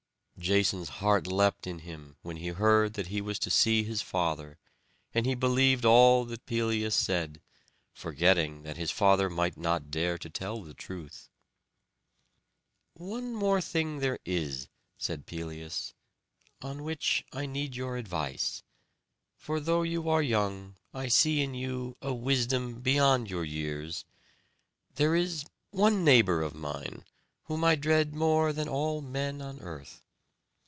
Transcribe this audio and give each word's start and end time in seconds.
Jason's 0.39 0.89
heart 0.89 1.27
leapt 1.27 1.67
in 1.67 1.77
him, 1.77 2.15
when 2.23 2.37
he 2.37 2.47
heard 2.47 2.93
that 2.95 3.09
he 3.09 3.21
was 3.21 3.37
to 3.37 3.51
see 3.51 3.83
his 3.83 4.01
father; 4.01 4.57
and 5.13 5.27
he 5.27 5.35
believed 5.35 5.85
all 5.85 6.25
that 6.25 6.47
Pelias 6.47 6.95
said, 6.95 7.39
forgetting 7.93 8.63
that 8.63 8.75
his 8.75 8.89
father 8.89 9.29
might 9.29 9.55
not 9.55 9.91
dare 9.91 10.17
to 10.17 10.31
tell 10.31 10.63
the 10.63 10.73
truth. 10.73 11.29
"One 12.95 13.39
thing 13.61 13.89
more 13.91 14.01
there 14.01 14.17
is," 14.25 14.67
said 14.97 15.27
Pelias, 15.27 15.93
"on 16.59 16.81
which 16.83 17.23
I 17.31 17.45
need 17.45 17.75
your 17.75 17.95
advice; 17.95 18.63
for 19.37 19.59
though 19.59 19.83
you 19.83 20.09
are 20.09 20.23
young, 20.23 20.73
I 20.91 21.07
see 21.07 21.41
in 21.43 21.53
you 21.53 21.97
a 22.01 22.15
wisdom 22.15 22.81
beyond 22.81 23.29
your 23.29 23.45
years. 23.45 24.05
There 24.95 25.15
is 25.15 25.45
one 25.69 26.03
neighbour 26.03 26.41
of 26.41 26.55
mine, 26.55 27.05
whom 27.43 27.63
I 27.63 27.75
dread 27.75 28.15
more 28.15 28.51
than 28.51 28.67
all 28.67 29.01
men 29.01 29.39
on 29.39 29.59
earth. 29.59 30.01